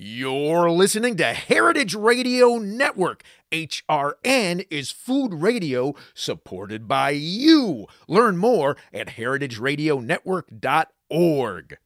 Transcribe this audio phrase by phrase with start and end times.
[0.00, 3.24] You're listening to Heritage Radio Network.
[3.50, 7.88] HRN is food radio supported by you.
[8.06, 11.78] Learn more at heritageradionetwork.org.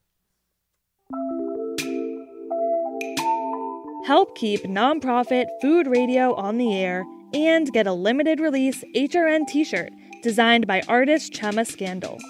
[4.04, 9.64] Help keep nonprofit food radio on the air and get a limited release HRN t
[9.64, 9.90] shirt
[10.22, 12.20] designed by artist Chema Skandal.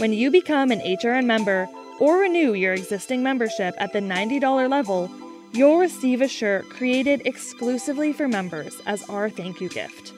[0.00, 1.68] When you become an HRN member
[2.00, 5.10] or renew your existing membership at the $90 level,
[5.52, 10.12] you'll receive a shirt created exclusively for members as our thank you gift.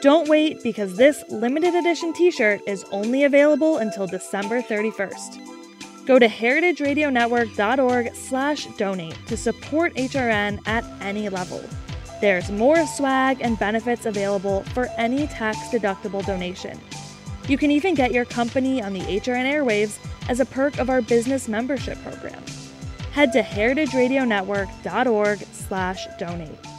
[0.00, 6.06] Don't wait because this limited edition t shirt is only available until December 31st.
[6.06, 11.62] Go to heritageradionetwork.org slash donate to support HRN at any level.
[12.20, 16.80] There's more swag and benefits available for any tax-deductible donation.
[17.48, 21.02] You can even get your company on the HRN airwaves as a perk of our
[21.02, 22.42] business membership program.
[23.12, 26.77] Head to heritageradionetwork.org slash donate.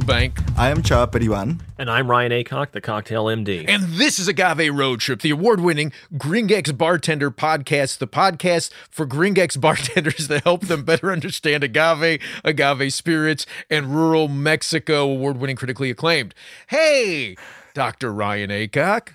[0.00, 0.38] I'm Lou Bank.
[0.56, 1.60] I am Chava Periban.
[1.76, 3.66] And I'm Ryan Aycock, the Cocktail MD.
[3.68, 9.06] And this is Agave Road Trip, the award winning Gringex Bartender podcast, the podcast for
[9.06, 15.56] Gringex bartenders that help them better understand agave, agave spirits, and rural Mexico, award winning,
[15.56, 16.34] critically acclaimed.
[16.68, 17.36] Hey,
[17.74, 18.10] Dr.
[18.10, 19.10] Ryan Aycock.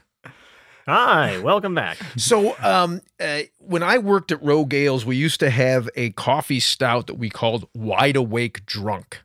[0.88, 1.98] Hi, welcome back.
[2.16, 6.60] So, um, uh, when I worked at Rogue Ales, we used to have a coffee
[6.60, 9.22] stout that we called Wide Awake Drunk.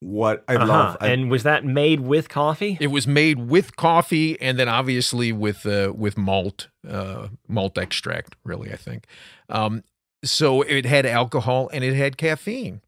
[0.00, 0.66] What I Uh-huh.
[0.66, 0.96] love.
[1.00, 2.76] I, And was that made with coffee?
[2.80, 8.36] It was made with coffee and then obviously with uh, with malt uh, malt extract.
[8.44, 9.06] Really, I think.
[9.48, 9.82] Um,
[10.24, 12.80] so it had alcohol and it had caffeine.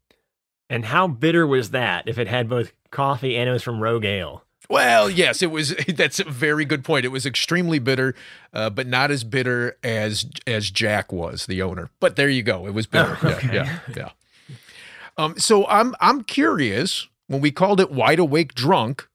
[0.69, 4.05] And how bitter was that if it had both coffee and it was from Rogue
[4.05, 4.43] Ale?
[4.69, 5.75] Well, yes, it was.
[5.87, 7.05] That's a very good point.
[7.05, 8.13] It was extremely bitter,
[8.53, 11.89] uh, but not as bitter as as Jack was, the owner.
[11.99, 12.67] But there you go.
[12.67, 13.17] It was bitter.
[13.23, 14.09] Oh, Yeah, yeah, yeah.
[15.19, 17.07] Um, so I'm I'm curious.
[17.27, 19.07] When we called it wide awake drunk,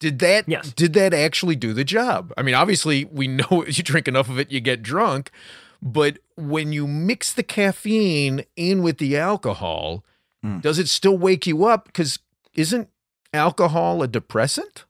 [0.00, 0.72] did that Yes.
[0.72, 2.32] did that actually do the job?
[2.36, 5.30] I mean, obviously we know if you drink enough of it, you get drunk.
[5.80, 10.04] But when you mix the caffeine in with the alcohol,
[10.44, 10.62] Mm.
[10.62, 11.86] does it still wake you up?
[11.86, 12.20] Because
[12.54, 12.88] isn't
[13.34, 14.84] alcohol a depressant?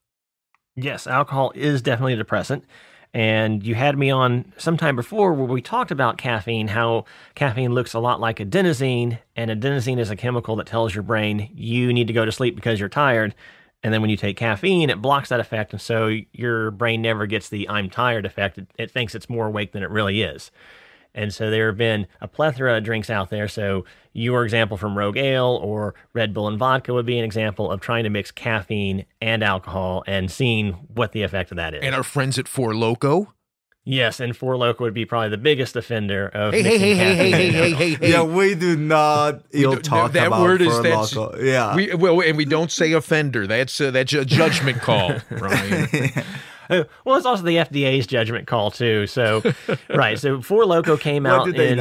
[0.76, 2.64] Yes, alcohol is definitely a depressant.
[3.14, 7.94] And you had me on sometime before where we talked about caffeine, how caffeine looks
[7.94, 12.06] a lot like adenosine, and adenosine is a chemical that tells your brain you need
[12.06, 13.34] to go to sleep because you're tired.
[13.82, 15.72] And then when you take caffeine, it blocks that effect.
[15.72, 18.58] And so your brain never gets the I'm tired effect.
[18.58, 20.50] It, it thinks it's more awake than it really is.
[21.14, 23.48] And so there have been a plethora of drinks out there.
[23.48, 27.70] So your example from Rogue Ale or Red Bull and vodka would be an example
[27.70, 31.82] of trying to mix caffeine and alcohol and seeing what the effect of that is.
[31.82, 33.32] And our friends at Four Loco.
[33.84, 36.94] yes, and Four Loco would be probably the biggest offender of Hey, hey, mixing hey,
[36.94, 38.10] hey, hey, caffeine hey, hey, hey, hey.
[38.12, 41.42] yeah, we do not ill don't- talk that about word is- for that's- local.
[41.42, 41.74] Yeah.
[41.74, 43.46] We well, and we don't say offender.
[43.46, 45.88] That's uh, that's a judgment call, Ryan.
[47.04, 49.06] Well, it's also the FDA's judgment call too.
[49.06, 49.42] So,
[49.94, 50.18] right.
[50.18, 51.78] So Four Loco came out in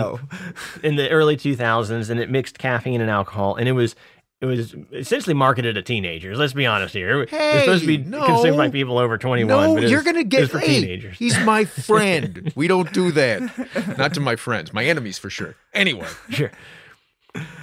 [0.84, 3.96] in the early 2000s, and it mixed caffeine and alcohol, and it was
[4.40, 6.38] it was essentially marketed to teenagers.
[6.38, 7.24] Let's be honest here.
[7.24, 8.24] It was supposed to be no.
[8.24, 9.48] consumed by people over 21.
[9.48, 11.18] No, but you're gonna get was for hey, teenagers.
[11.18, 12.52] He's my friend.
[12.56, 13.98] we don't do that.
[13.98, 15.56] Not to my friends, my enemies for sure.
[15.74, 16.52] Anyway, sure.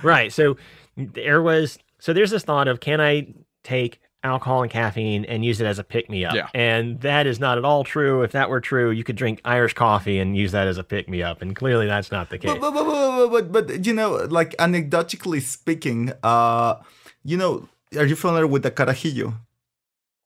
[0.02, 0.32] Right.
[0.32, 0.56] So
[0.96, 5.60] there was so there's this thought of can I take alcohol and caffeine and use
[5.60, 6.34] it as a pick me up?
[6.34, 6.48] Yeah.
[6.54, 8.22] And that is not at all true.
[8.22, 11.08] If that were true, you could drink Irish coffee and use that as a pick
[11.08, 11.42] me up.
[11.42, 12.50] And clearly that's not the case.
[12.50, 16.76] But, but, but, but, but, but, but, you know, like anecdotically speaking, uh,
[17.22, 19.34] you know, are you familiar with the carajillo?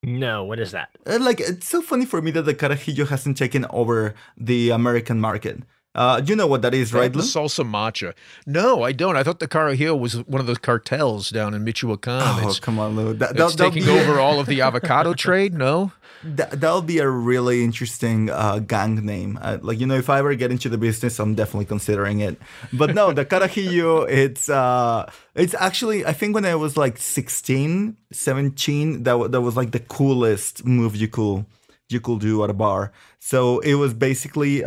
[0.04, 0.90] no, what is that?
[1.06, 5.20] Uh, Like, it's so funny for me that the carajillo hasn't taken over the American
[5.20, 5.58] market.
[5.94, 8.14] Uh, you know what that is, right, the salsa macha.
[8.46, 9.16] No, I don't.
[9.16, 12.22] I thought the Carajillo was one of those cartels down in Michoacan.
[12.44, 13.14] Oh, it's come on, Lou.
[13.14, 15.54] That, it's that, that'll taking be- over all of the avocado trade.
[15.54, 15.90] No,
[16.22, 19.38] That, that'll be a really interesting uh, gang name.
[19.42, 22.38] Uh, like, you know, if I ever get into the business, I'm definitely considering it.
[22.72, 27.96] But no, the Carajillo, it's uh, it's actually, I think when I was like 16,
[28.12, 31.46] 17, that, wa- that was like the coolest move you could,
[31.88, 32.92] you could do at a bar.
[33.18, 34.62] So it was basically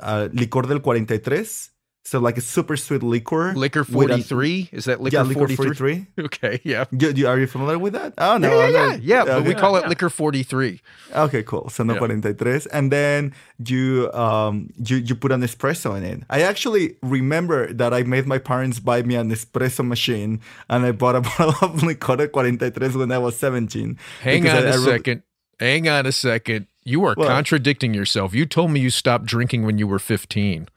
[0.00, 1.70] uh, licor del 43,
[2.06, 3.54] So like a super sweet liquor.
[3.56, 4.68] Liquor with a- 43?
[4.72, 6.04] Is that liquor yeah, liquor 43?
[6.04, 6.06] 43.
[6.26, 6.84] Okay, yeah.
[6.94, 8.12] Do, do- are you familiar with that?
[8.18, 9.24] Oh no, Yeah, I'm yeah, not- yeah.
[9.24, 10.82] But we call it liquor 43.
[11.16, 11.70] Okay, cool.
[11.70, 12.00] So no Yeah.
[12.00, 12.68] 43.
[12.76, 16.20] And then you um you, you put an espresso in it.
[16.28, 20.92] I actually remember that I made my parents buy me an espresso machine and I
[20.92, 23.96] bought a bottle of Licor 43 when I was 17.
[24.20, 25.22] Hang on I- a I really- second.
[25.58, 26.66] Hang on a second.
[26.84, 27.28] You are What?
[27.28, 28.34] contradicting yourself.
[28.34, 30.68] You told me you stopped drinking when you were 15.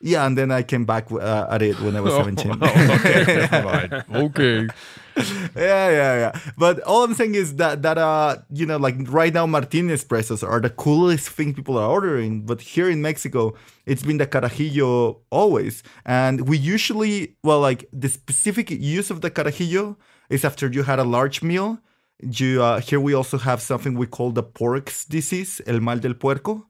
[0.00, 2.58] Yeah, and then I came back uh, at it when I was 17.
[2.60, 2.66] Oh,
[3.00, 4.02] okay.
[4.26, 4.68] Okay.
[5.56, 6.32] yeah, yeah, yeah.
[6.58, 10.42] But all I'm saying is that that uh, you know, like right now, Martini espressos
[10.46, 12.42] are the coolest thing people are ordering.
[12.44, 13.54] But here in Mexico,
[13.86, 19.30] it's been the carajillo always, and we usually, well, like the specific use of the
[19.30, 19.96] carajillo
[20.28, 21.78] is after you had a large meal.
[22.22, 26.14] You uh, here we also have something we call the pork's disease, el mal del
[26.14, 26.66] puerco.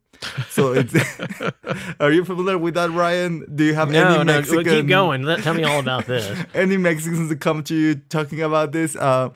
[0.48, 0.94] So it's.
[2.00, 3.44] are you familiar with that, Ryan?
[3.54, 4.64] Do you have No, any no, Mexican?
[4.64, 5.22] keep going.
[5.22, 6.46] Let, tell me all about this.
[6.54, 9.30] any Mexicans that come to you talking about this, uh,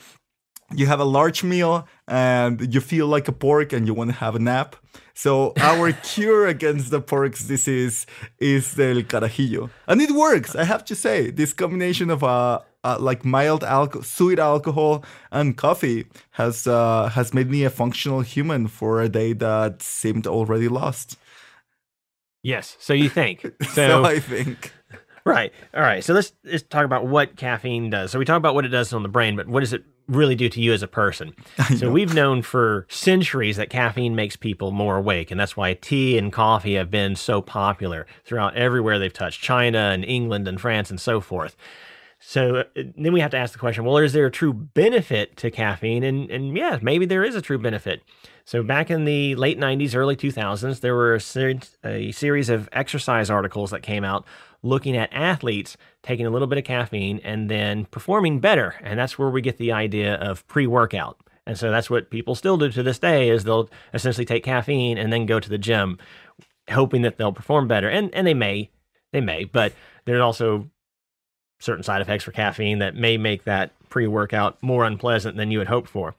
[0.74, 4.16] you have a large meal and you feel like a pork and you want to
[4.16, 4.76] have a nap.
[5.14, 8.06] So our cure against the pork's disease
[8.38, 10.54] is the carajillo, and it works.
[10.54, 15.56] I have to say, this combination of uh, uh like mild alcohol, sweet alcohol, and
[15.56, 20.68] coffee has uh, has made me a functional human for a day that seemed already
[20.68, 21.16] lost.
[22.42, 22.76] Yes.
[22.78, 23.42] So you think.
[23.62, 24.72] So, So, I think.
[25.24, 25.52] right.
[25.74, 26.02] All right.
[26.02, 28.10] So let's, let's talk about what caffeine does.
[28.10, 30.34] So we talk about what it does on the brain, but what does it really
[30.34, 31.34] do to you as a person?
[31.76, 36.16] So we've known for centuries that caffeine makes people more awake, and that's why tea
[36.16, 40.90] and coffee have been so popular throughout everywhere they've touched, China and England and France
[40.90, 41.56] and so forth.
[42.20, 42.64] So uh,
[42.96, 46.02] then we have to ask the question: Well, is there a true benefit to caffeine?
[46.02, 48.02] And and yeah, maybe there is a true benefit.
[48.44, 52.68] So back in the late '90s, early 2000s, there were a, ser- a series of
[52.72, 54.24] exercise articles that came out
[54.62, 59.18] looking at athletes taking a little bit of caffeine and then performing better, and that's
[59.18, 61.20] where we get the idea of pre-workout.
[61.46, 64.98] And so that's what people still do to this day: is they'll essentially take caffeine
[64.98, 65.98] and then go to the gym,
[66.68, 67.88] hoping that they'll perform better.
[67.88, 68.70] And and they may,
[69.12, 69.72] they may, but
[70.04, 70.68] there's also
[71.58, 75.68] certain side effects for caffeine that may make that pre-workout more unpleasant than you had
[75.68, 76.14] hoped for.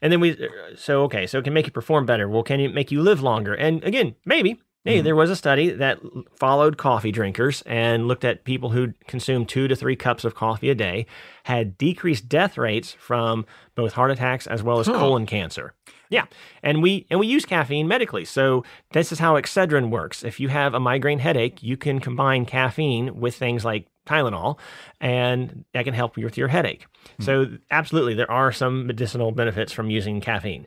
[0.00, 2.28] And then we uh, so okay, so it can make you perform better.
[2.28, 3.54] Well, can it make you live longer?
[3.54, 4.60] And again, maybe.
[4.84, 5.04] Hey, mm-hmm.
[5.04, 5.98] there was a study that
[6.36, 10.70] followed coffee drinkers and looked at people who consumed two to three cups of coffee
[10.70, 11.04] a day,
[11.42, 13.44] had decreased death rates from
[13.74, 15.74] both heart attacks as well as colon cancer.
[16.10, 16.26] Yeah,
[16.62, 18.24] and we and we use caffeine medically.
[18.24, 20.24] So this is how Excedrin works.
[20.24, 24.58] If you have a migraine headache, you can combine caffeine with things like Tylenol,
[25.00, 26.86] and that can help you with your headache.
[27.18, 27.22] Hmm.
[27.22, 30.66] So absolutely, there are some medicinal benefits from using caffeine.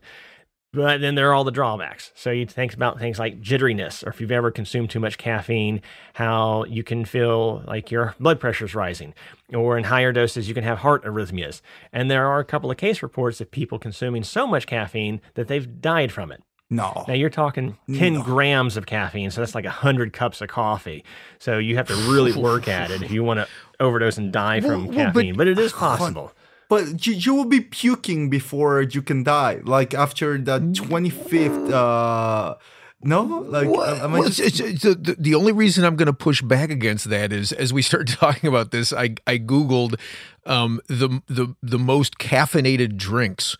[0.74, 2.14] But then there are all the drawbacks.
[2.16, 5.82] So you think about things like jitteriness, or if you've ever consumed too much caffeine,
[6.14, 9.14] how you can feel like your blood pressure is rising,
[9.54, 11.60] or in higher doses, you can have heart arrhythmias.
[11.92, 15.50] And there are a couple of case reports of people consuming so much caffeine that
[15.50, 16.42] they've died from it.
[16.74, 17.04] No.
[17.08, 21.04] Now you're talking 10 grams of caffeine, so that's like 100 cups of coffee.
[21.38, 23.48] So you have to really work at it if you want to
[23.82, 25.36] overdose and die from Well, well, but- caffeine.
[25.36, 26.32] But, it is possible.
[26.70, 29.60] But you, you will be puking before you can die.
[29.66, 32.56] Like after the 25th, uh,
[33.04, 33.24] no?
[33.24, 36.14] Like, am I Well, just- it's- it's- it's- the, the only reason I'm going to
[36.14, 40.00] push back against that is as we start talking about this, I I googled
[40.46, 43.58] um, the the the most caffeinated drinks,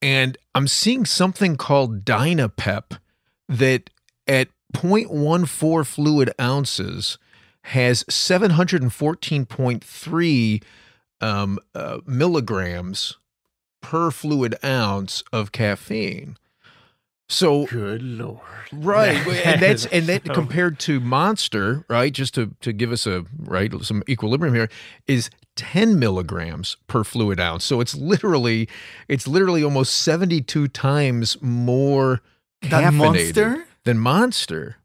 [0.00, 3.00] and I'm seeing something called Dynapep
[3.48, 3.90] that
[4.26, 7.18] at 0.14 fluid ounces
[7.62, 10.62] has 714.3
[11.20, 13.18] um, uh, milligrams
[13.80, 16.36] per fluid ounce of caffeine.
[17.28, 18.40] So Good Lord.
[18.72, 19.16] Right,
[19.46, 22.12] and that's and that compared to Monster, right?
[22.12, 24.68] Just to to give us a right some equilibrium here
[25.06, 27.64] is ten milligrams per fluid ounce.
[27.64, 28.68] So it's literally
[29.08, 32.20] it's literally almost seventy two times more
[32.62, 33.64] Than Monster?
[33.84, 34.76] than Monster.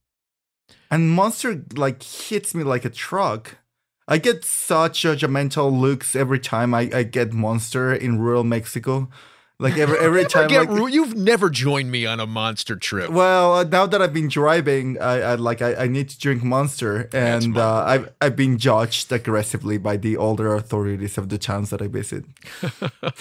[0.92, 3.58] and Monster like hits me like a truck.
[4.08, 9.10] I get such judgmental looks every time I, I get Monster in rural Mexico.
[9.60, 10.48] Like every every time.
[10.50, 13.12] Get like, ru- you've never joined me on a Monster trip.
[13.12, 16.44] Well, uh, now that I've been driving, I, I like I, I need to drink
[16.44, 21.70] Monster, and uh, I've I've been judged aggressively by the older authorities of the towns
[21.70, 22.26] that I visit.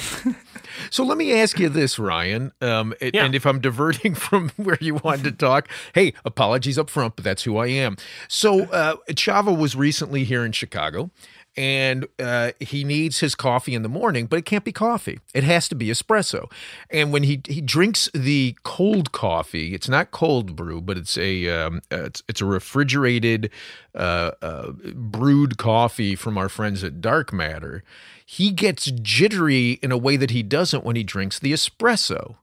[0.91, 2.53] So let me ask you this, Ryan.
[2.61, 3.25] Um, it- Yeah.
[3.25, 7.25] And if I'm diverting from where you wanted to talk, hey, apologies up front, but
[7.25, 7.97] that's who I am.
[8.29, 11.11] So uh, Chava was recently here in Chicago,
[11.57, 15.21] and uh, he needs his coffee in the morning, but it can't be coffee.
[15.35, 16.51] It has to be espresso.
[16.91, 21.49] And when he he drinks the cold coffee, it's not cold brew, but it's a
[21.49, 23.51] um, it's it's a refrigerated
[23.95, 27.85] uh, uh, brewed coffee from our friends at Dark Matter.
[28.25, 32.37] He gets jittery in a way that he doesn't when he drinks the espresso.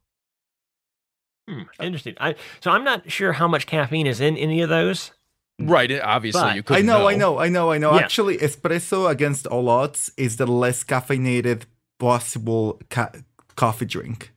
[1.49, 2.13] Hmm, interesting.
[2.19, 5.11] I, so I'm not sure how much caffeine is in any of those.
[5.59, 5.91] Right.
[6.01, 7.93] Obviously, But- you could I know, I know, I know, I know.
[7.95, 8.01] Yeah.
[8.01, 11.63] Actually, espresso against all odds is the less caffeinated
[11.99, 13.11] possible ca-
[13.55, 14.31] coffee drink.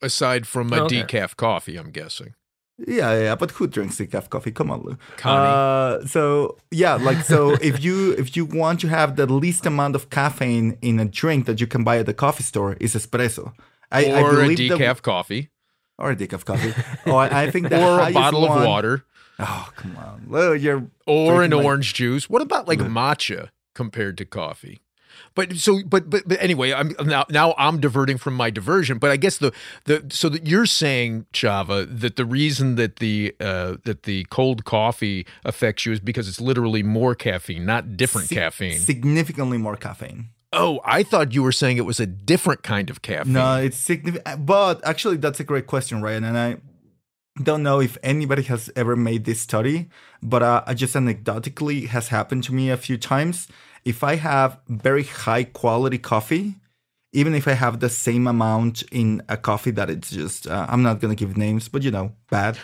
[0.00, 1.02] Aside from a Okay.
[1.02, 2.34] decaf coffee, I'm guessing.
[2.78, 4.50] Yeah, yeah, but who drinks decaf coffee?
[4.50, 4.96] Come on, Lou.
[5.16, 5.48] Connie.
[6.02, 9.94] Uh, so yeah, like so, if you if you want to have the least amount
[9.94, 13.52] of caffeine in a drink that you can buy at the coffee store, is espresso.
[13.92, 15.50] I, I or a believe the- decaf coffee.
[15.98, 16.74] or a decaf coffee.
[17.06, 19.04] oh, I, I think the Or a highest bottle one- of water.
[19.42, 22.28] Oh, come on, Lou, you're or an like- orange juice.
[22.30, 24.80] What about like matcha compared to coffee?
[25.34, 28.98] But so, but but but anyway, I'm now now I'm diverting from my diversion.
[28.98, 29.52] But I guess the
[29.84, 34.64] the so that you're saying, Chava, that the reason that the uh, that the cold
[34.64, 38.78] coffee affects you is because it's literally more caffeine, not different si- caffeine.
[38.78, 40.28] significantly more caffeine.
[40.54, 43.32] oh, I thought you were saying it was a different kind of caffeine.
[43.34, 44.44] No, it's significant.
[44.44, 46.24] But actually, that's a great question, Ryan.
[46.24, 46.56] And I
[47.40, 49.88] don't know if anybody has ever made this study,
[50.22, 53.48] but uh, just anecdotically has happened to me a few times.
[53.84, 56.56] If I have very high quality coffee,
[57.12, 60.82] even if I have the same amount in a coffee that it's just, uh, I'm
[60.82, 62.58] not going to give names, but you know, bad.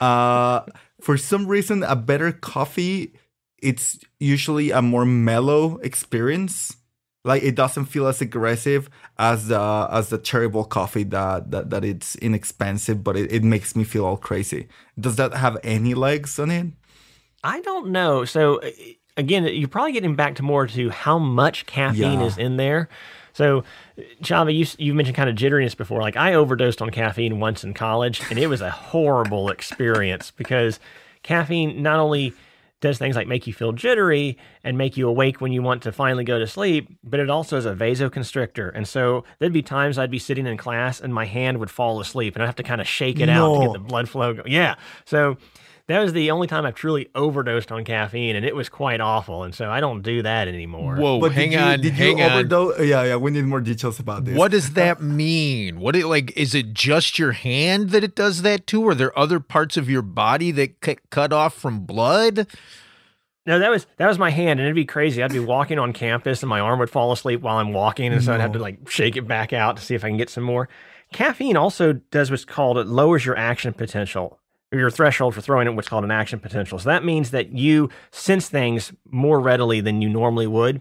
[0.00, 0.62] Uh,
[1.00, 3.14] for some reason, a better coffee,
[3.58, 6.76] it's usually a more mellow experience
[7.24, 8.88] like it doesn't feel as aggressive
[9.18, 13.74] as the as the terrible coffee that that, that it's inexpensive but it, it makes
[13.74, 14.68] me feel all crazy
[15.00, 16.66] does that have any legs on it
[17.46, 18.24] I don't know.
[18.24, 18.70] So uh,
[19.18, 22.26] again, you're probably getting back to more to how much caffeine Yeah.
[22.26, 22.88] is in there.
[23.34, 23.64] So,
[24.22, 26.00] Chava, you you mentioned kind of jitteriness before.
[26.00, 30.80] Like I overdosed on caffeine once in college, and it was a horrible experience because
[31.22, 32.32] caffeine not only
[32.84, 35.90] does things like make you feel jittery and make you awake when you want to
[35.90, 38.70] finally go to sleep, but it also is a vasoconstrictor.
[38.74, 41.98] And so there'd be times I'd be sitting in class and my hand would fall
[41.98, 44.34] asleep, and I'd have to kind of shake it out to get the blood flow.
[44.34, 44.74] Go- yeah,
[45.06, 45.38] so
[45.88, 49.44] that was the only time I've truly overdosed on caffeine, and it was quite awful.
[49.44, 50.96] And so I don't do that anymore.
[50.96, 52.32] Whoa, but hang did you, on, did hang you on.
[52.32, 55.80] overdose yeah yeah we need more details about this What does that mean?
[55.80, 56.34] What it like?
[56.36, 58.82] Is it just your hand that it does that to?
[58.82, 62.46] Or are there other parts of your body that get cut off from blood?
[63.46, 65.22] No, that was that was my hand, and it'd be crazy.
[65.22, 68.24] I'd be walking on campus, and my arm would fall asleep while I'm walking, and
[68.24, 70.30] so I'd have to like shake it back out to see if I can get
[70.30, 70.68] some more.
[71.12, 74.40] Caffeine also does what's called it lowers your action potential,
[74.78, 76.78] your threshold for throwing it what's called an action potential.
[76.78, 80.80] So that means that you sense things more readily than you normally would,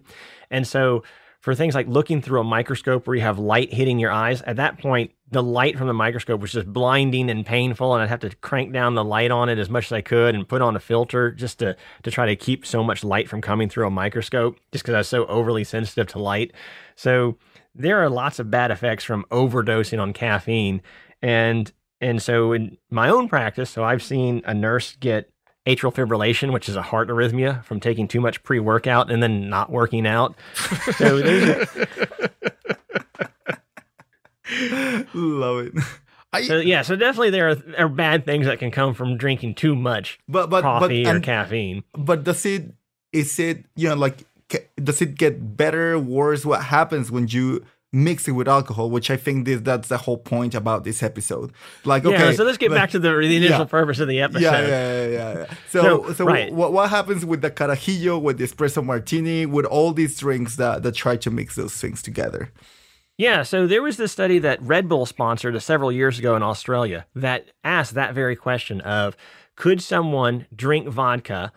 [0.50, 1.04] and so
[1.44, 4.56] for things like looking through a microscope where you have light hitting your eyes, at
[4.56, 8.22] that point, the light from the microscope was just blinding and painful, and I'd have
[8.22, 10.74] to crank down the light on it as much as I could and put on
[10.78, 13.90] a filter just to to try to keep so much light from coming through a
[13.90, 16.54] microscope, just because I was so overly sensitive to light.
[16.96, 17.38] So
[17.76, 20.82] there are lots of bad effects from overdosing on caffeine,
[21.22, 21.70] and
[22.04, 25.30] and so in my own practice, so I've seen a nurse get
[25.66, 29.72] atrial fibrillation, which is a heart arrhythmia from taking too much pre-workout and then not
[29.72, 30.36] working out.
[30.98, 31.68] So there's
[35.14, 35.74] love it
[36.34, 39.56] I, So yeah, so definitely there are, are bad things that can come from drinking
[39.56, 41.84] too much but but coffee but or and- caffeine.
[41.98, 42.74] but does it
[43.12, 44.26] is it you know like
[44.84, 49.16] does it get better worse what happens when you mix it with alcohol which i
[49.16, 51.54] think this that's the whole point about this episode
[51.86, 53.66] like okay yeah, so let's get like- back to the, the initial yeah.
[53.66, 54.42] purpose of the episode.
[54.42, 55.54] Yeah, yeah, yeah, yeah.
[55.70, 56.54] So, So, so, right.
[56.54, 60.84] what, what happens with the carajillo, with the espresso martini, with all these drinks that,
[60.84, 62.52] that try to mix those things together?
[63.18, 66.42] Yeah, so there was this study that Red Bull sponsored uh, several years ago in
[66.44, 69.16] Australia that asked that very question of
[69.56, 71.52] could someone drink vodka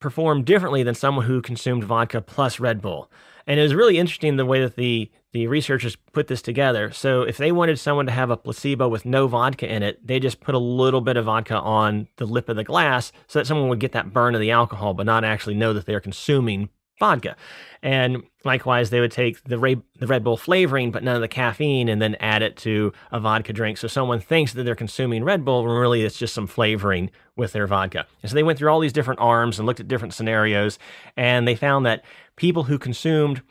[0.00, 3.10] perform differently than someone who consumed vodka plus Red Bull?
[3.46, 6.92] And it was really interesting the way that the the researchers put this together.
[6.92, 10.20] So if they wanted someone to have a placebo with no vodka in it, they
[10.20, 13.46] just put a little bit of vodka on the lip of the glass so that
[13.46, 16.68] someone would get that burn of the alcohol but not actually know that they're consuming
[17.00, 17.34] vodka.
[17.82, 21.26] And likewise, they would take the Ray, the Red Bull flavoring, but none of the
[21.26, 23.78] caffeine, and then add it to a vodka drink.
[23.78, 27.52] So someone thinks that they're consuming Red Bull, when really it's just some flavoring with
[27.52, 28.06] their vodka.
[28.22, 30.78] And so they went through all these different arms and looked at different scenarios,
[31.16, 32.04] and they found that
[32.36, 33.42] people who consumed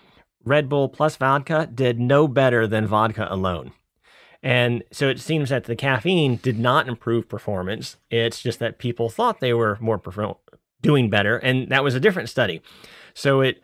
[0.46, 3.72] Red Bull plus vodka did no better than vodka alone.
[4.42, 7.96] And so it seems that the caffeine did not improve performance.
[8.12, 10.36] It's just that people thought they were more perform-
[10.82, 12.62] doing better, and that was a different study.
[13.14, 13.62] So it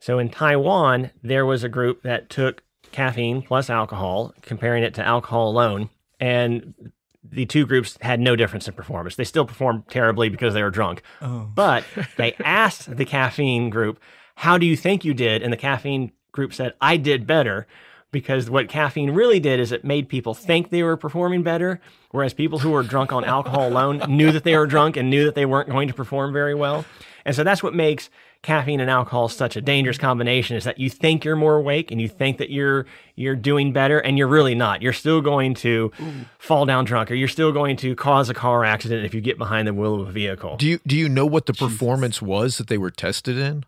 [0.00, 2.62] So in Taiwan, there was a group that took
[2.92, 6.74] caffeine plus alcohol, comparing it to alcohol alone, and
[7.22, 9.16] the two groups had no difference in performance.
[9.16, 11.02] They still performed terribly because they were drunk.
[11.20, 11.48] Oh.
[11.54, 11.84] But
[12.16, 14.00] they asked the caffeine group,
[14.36, 15.42] How do you think you did?
[15.42, 17.66] And the caffeine group said, I did better.
[18.10, 22.34] Because what caffeine really did is it made people think they were performing better, whereas
[22.34, 25.34] people who were drunk on alcohol alone knew that they were drunk and knew that
[25.34, 26.84] they weren't going to perform very well.
[27.24, 28.10] And so that's what makes
[28.42, 32.00] caffeine and alcohol such a dangerous combination is that you think you're more awake and
[32.00, 34.82] you think that you're you're doing better and you're really not.
[34.82, 35.92] You're still going to
[36.38, 39.38] fall down drunk or you're still going to cause a car accident if you get
[39.38, 40.56] behind the wheel of a vehicle.
[40.56, 43.64] Do you do you know what the performance was that they were tested in?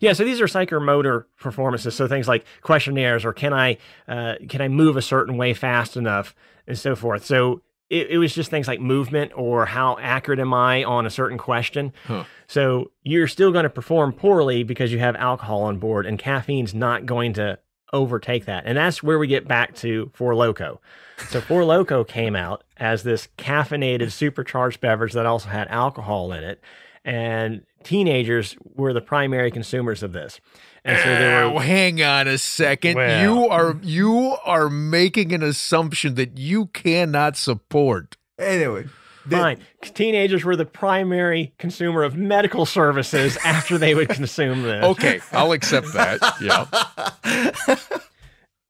[0.00, 1.94] Yeah, so these are psychomotor performances.
[1.94, 3.78] So things like questionnaires or can I
[4.08, 6.34] uh, can I move a certain way fast enough
[6.66, 7.24] and so forth.
[7.24, 11.10] So it, it was just things like movement or how accurate am I on a
[11.10, 11.92] certain question.
[12.06, 12.24] Huh.
[12.46, 16.74] So you're still going to perform poorly because you have alcohol on board, and caffeine's
[16.74, 17.58] not going to
[17.92, 18.64] overtake that.
[18.66, 20.80] And that's where we get back to Four Loco.
[21.28, 26.42] So Four Loco came out as this caffeinated supercharged beverage that also had alcohol in
[26.42, 26.60] it.
[27.06, 30.40] And teenagers were the primary consumers of this.
[30.84, 32.96] And so there Oh, ah, hang on a second.
[32.96, 38.16] Well- you are you are making an assumption that you cannot support.
[38.40, 38.86] Anyway,
[39.24, 39.60] the- fine.
[39.82, 44.84] Teenagers were the primary consumer of medical services after they would consume this.
[44.84, 46.20] Okay, I'll accept that.
[46.40, 47.86] Yeah.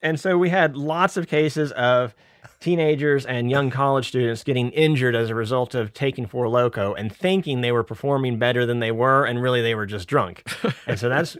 [0.03, 2.15] And so we had lots of cases of
[2.61, 7.15] teenagers and young college students getting injured as a result of taking Four Loco and
[7.15, 10.43] thinking they were performing better than they were, and really they were just drunk.
[10.87, 11.37] And so that's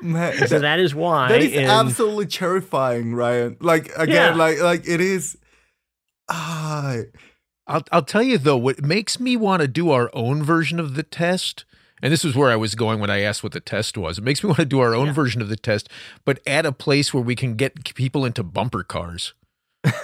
[0.00, 3.56] man, so that- that is why that is in- absolutely terrifying, Ryan.
[3.60, 4.34] Like again, Yeah.
[4.34, 5.36] like like it is.
[6.28, 6.96] Ah,
[7.66, 10.94] I'll I'll tell you though, what makes me want to do our own version of
[10.94, 11.64] the test,
[12.02, 14.18] and this is where I was going when I asked what the test was.
[14.18, 15.88] It makes me want to do our own version of the test,
[16.24, 19.34] but at a place where we can get people into bumper cars.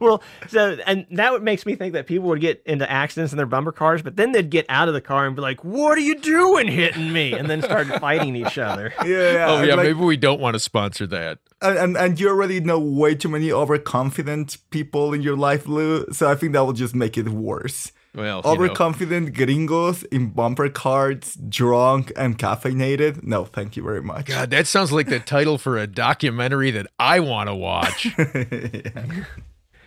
[0.00, 3.36] well, so and that would makes me think that people would get into accidents in
[3.36, 5.96] their bumper cars, but then they'd get out of the car and be like, "What
[5.98, 8.92] are you doing, hitting me?" and then start fighting each other.
[9.04, 9.46] yeah, yeah.
[9.48, 11.38] oh yeah, like- maybe we don't want to sponsor that.
[11.62, 16.06] and, and and you already know way too many overconfident people in your life, Lou.
[16.12, 17.92] So I think that will just make it worse.
[18.18, 18.50] Well, you know.
[18.64, 23.22] Overconfident gringos in bumper cars, drunk and caffeinated.
[23.22, 24.26] No, thank you very much.
[24.26, 28.08] God, that sounds like the title for a documentary that I want to watch.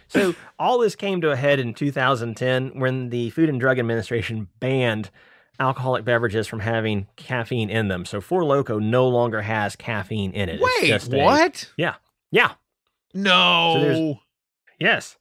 [0.08, 4.50] So all this came to a head in 2010 when the Food and Drug Administration
[4.60, 5.10] banned
[5.58, 8.04] alcoholic beverages from having caffeine in them.
[8.04, 10.60] So Four Loco no longer has caffeine in it.
[10.62, 11.72] It's Wait, just a- what?
[11.78, 11.96] yeah.
[12.30, 12.52] Yeah.
[13.14, 13.80] No.
[13.80, 14.16] there's-
[14.82, 15.16] Yes.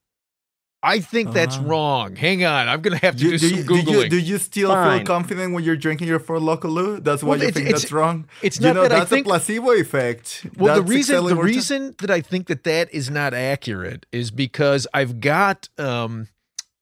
[0.83, 1.67] I think that's Uh-huh.
[1.67, 2.17] wrong.
[2.17, 4.03] Hang on, I'm gonna have to do, Do, do, some you, do, googling.
[4.05, 4.99] you, do you still Fine.
[5.01, 7.01] feel confident when you're drinking your Four Loco Lou?
[7.01, 8.27] That's why Well, you it's- think it's- that's wrong.
[8.41, 10.47] it's you not know that I that's think- a placebo effect.
[10.57, 14.07] Well, the reason the what we're reason that I think that that is not accurate
[14.11, 16.29] is because I've got um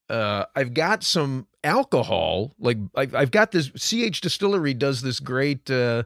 [0.09, 5.69] uh I've got some alcohol like I've, I've got this CH Distillery does this great
[5.71, 6.05] uh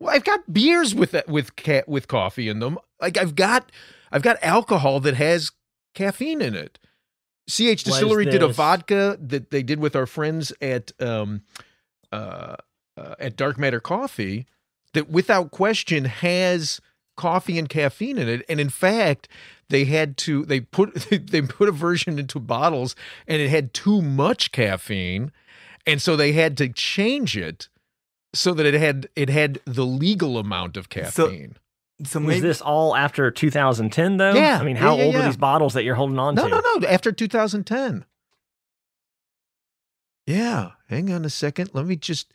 [0.00, 3.70] well I've got beers with that with cat with coffee in them like I've got
[4.10, 5.52] I've got alcohol that has
[5.94, 6.78] caffeine in it.
[7.48, 11.42] CH Distillery did a vodka that they did with our friends at um
[12.12, 12.56] uh,
[12.96, 14.46] uh at Dark Matter Coffee
[14.92, 16.80] that without question has
[17.16, 18.44] coffee and caffeine in it.
[18.48, 19.28] And in fact
[19.68, 22.94] they had to they put they put a version into bottles
[23.26, 25.32] and it had too much caffeine.
[25.86, 27.68] And so they had to change it
[28.34, 31.52] so that it had it had the legal amount of caffeine.
[31.54, 31.60] So
[31.98, 34.34] Was maybe this all after 2010 though?
[34.34, 35.20] Yeah, I mean, how yeah, old yeah.
[35.20, 36.48] are these bottles that you're holding on no to?
[36.50, 36.86] no no no.
[36.88, 38.04] after 2010
[40.26, 42.32] yeah hang on a second let me just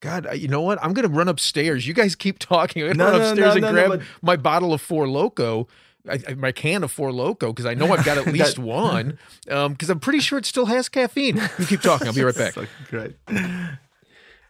[0.00, 0.78] God, you know what?
[0.80, 1.84] I'm gonna run upstairs.
[1.84, 2.84] You guys keep talking.
[2.84, 5.66] I'm gonna No, run upstairs no, and grab but- my bottle of Four Loco,
[6.08, 9.18] I, I- my can of Four Loco, because I know I've got at least one.
[9.50, 11.38] Um, because I'm pretty sure it still has caffeine.
[11.58, 12.06] You keep talking.
[12.06, 12.52] I'll be right back.
[12.52, 13.16] So great.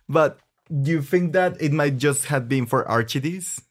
[0.07, 0.39] But
[0.83, 3.63] do you think that it might just have been for RTDs?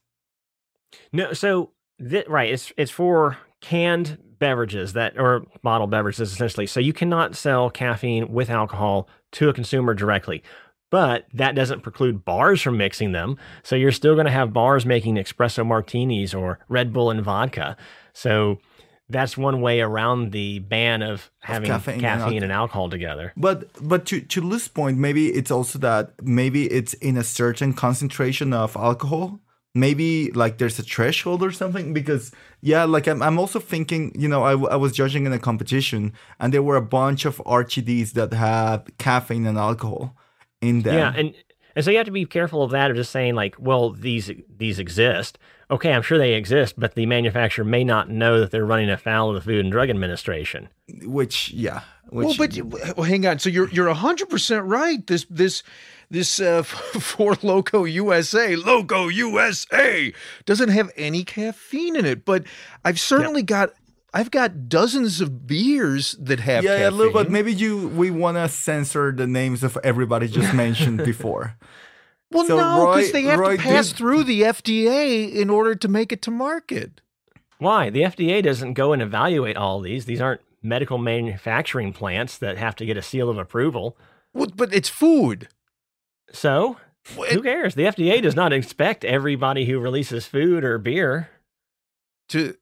[1.11, 6.67] No, so thi- right, it's it's for canned beverages that or bottled beverages essentially.
[6.67, 10.43] So you cannot sell caffeine with alcohol to a consumer directly.
[10.89, 13.37] But that doesn't preclude bars from mixing them.
[13.61, 17.75] So you're still going to have bars making espresso martinis or Red Bull and vodka.
[18.13, 18.59] So
[19.09, 23.33] that's one way around the ban of having caffeine caffeine, and and, alcohol together.
[23.35, 27.73] But but to to Lou's point, maybe it's also that maybe it's in a certain
[27.73, 29.39] concentration of alcohol.
[29.85, 34.27] Maybe like there's a threshold or something because yeah, like I'm I'm also thinking you
[34.27, 37.37] know I, w- I was judging in a competition and there were a bunch of
[37.45, 40.15] RTDs that had caffeine and alcohol
[40.61, 40.95] in them.
[40.95, 41.33] Yeah, and
[41.75, 44.31] And so you have to be careful of that of just saying like, well, these
[44.57, 45.37] these exist.
[45.69, 49.29] Okay, I'm sure they exist, but the manufacturer may not know that they're running afoul
[49.29, 50.69] of the Food and Drug Administration.
[51.03, 51.81] Which, yeah.
[52.11, 52.57] Well, but
[52.97, 53.39] well, hang on.
[53.39, 55.05] So you're you're hundred percent right.
[55.05, 55.63] This this
[56.09, 60.13] this uh, Four Loco USA, Loco USA,
[60.45, 62.25] doesn't have any caffeine in it.
[62.25, 62.43] But
[62.85, 63.71] I've certainly got
[64.13, 66.87] I've got dozens of beers that have yeah, caffeine.
[66.87, 67.31] a little bit.
[67.31, 71.55] Maybe you we want to censor the names of everybody just mentioned before.
[72.31, 75.75] Well, So no, because they have Roy to pass did- through the FDA in order
[75.75, 77.01] to make it to market.
[77.59, 77.89] Why?
[77.89, 80.05] The FDA doesn't go and evaluate all these.
[80.05, 83.97] These aren't medical manufacturing plants that have to get a seal of approval.
[84.33, 85.47] Well, but it's food.
[86.31, 86.77] So,
[87.17, 87.75] Well, who cares?
[87.75, 91.29] The FDA does not inspect everybody who releases food or beer.
[92.29, 92.55] to,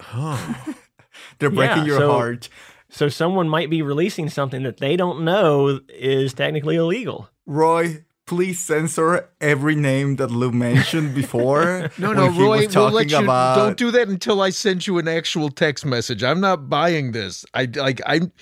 [0.00, 0.54] huh.
[1.38, 2.48] They're breaking Yeah, your so- heart.
[2.90, 7.28] So, someone might be releasing something that they don't know is technically illegal.
[7.44, 11.90] Roy, please censor every name that Lou mentioned before.
[11.98, 13.18] No, no, Roy, we'll let you.
[13.18, 16.22] about- Don't do that until I send you an actual text message.
[16.24, 17.44] I'm not buying this.
[17.54, 18.00] I like.
[18.06, 18.32] I'm.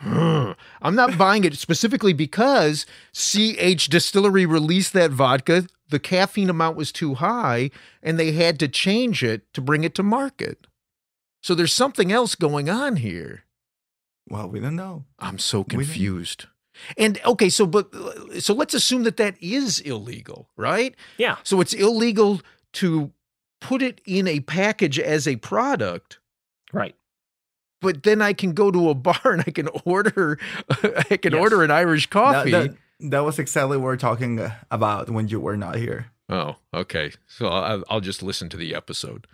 [0.82, 5.66] I'm not buying it specifically because CH Distillery released that vodka.
[5.90, 7.70] The caffeine amount was too high,
[8.02, 10.66] and they had to change it to bring it to market.
[11.42, 13.44] So there's something else going on here.
[14.28, 15.04] Well, we don't know.
[15.18, 16.46] I'm so confused.
[16.96, 17.90] And okay, so but
[18.40, 20.94] so let's assume that that is illegal, right?
[21.18, 21.36] Yeah.
[21.42, 22.40] So it's illegal
[22.74, 23.12] to
[23.60, 26.18] put it in a package as a product,
[26.72, 26.94] Right.
[27.82, 30.38] but then I can go to a bar and I can order
[31.10, 31.40] I can Yes.
[31.40, 32.50] order an Irish coffee.
[32.52, 36.06] that, that was exactly what we're talking uh, about when you were not here.
[36.28, 37.10] oh, okay.
[37.26, 39.26] So I'll, I'll just listen to the episode.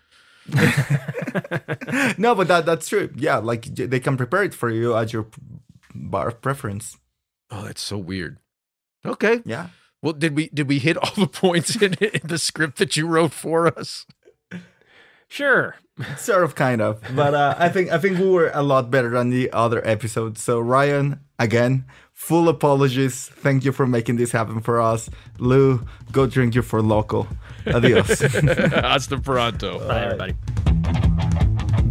[2.18, 3.10] no, but that that's true.
[3.16, 5.26] Yeah, like they can prepare it for you at your
[5.94, 6.96] bar of preference.
[7.50, 8.38] Oh, that's so weird.
[9.04, 9.40] Okay.
[9.44, 9.68] Yeah.
[10.02, 13.06] Well, did we did we hit all the points in, in the script that you
[13.06, 14.06] wrote for us?
[15.28, 15.76] Sure.
[16.18, 19.08] sort of kind of but uh, i think i think we were a lot better
[19.08, 24.60] than the other episodes so ryan again full apologies thank you for making this happen
[24.60, 27.26] for us lou go drink your Four Loco
[27.66, 29.78] adios Hasta pronto.
[29.88, 31.05] Bye, everybody.